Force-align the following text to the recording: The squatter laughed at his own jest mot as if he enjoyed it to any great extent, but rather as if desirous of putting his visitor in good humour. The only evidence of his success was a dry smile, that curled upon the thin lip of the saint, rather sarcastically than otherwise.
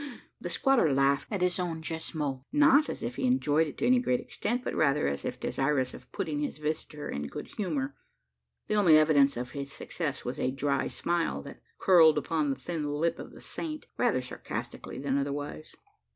The 0.39 0.49
squatter 0.49 0.91
laughed 0.91 1.27
at 1.31 1.43
his 1.43 1.59
own 1.59 1.83
jest 1.83 2.15
mot 2.15 2.89
as 2.89 3.03
if 3.03 3.17
he 3.17 3.27
enjoyed 3.27 3.67
it 3.67 3.77
to 3.77 3.85
any 3.85 3.99
great 3.99 4.19
extent, 4.19 4.63
but 4.63 4.73
rather 4.73 5.07
as 5.07 5.25
if 5.25 5.39
desirous 5.39 5.93
of 5.93 6.11
putting 6.11 6.39
his 6.39 6.57
visitor 6.57 7.07
in 7.07 7.27
good 7.27 7.49
humour. 7.55 7.95
The 8.65 8.73
only 8.73 8.97
evidence 8.97 9.37
of 9.37 9.51
his 9.51 9.71
success 9.71 10.25
was 10.25 10.39
a 10.39 10.49
dry 10.49 10.87
smile, 10.87 11.43
that 11.43 11.61
curled 11.77 12.17
upon 12.17 12.49
the 12.49 12.55
thin 12.55 12.91
lip 12.91 13.19
of 13.19 13.35
the 13.35 13.41
saint, 13.41 13.85
rather 13.95 14.21
sarcastically 14.21 14.97
than 14.97 15.19
otherwise. 15.19 15.75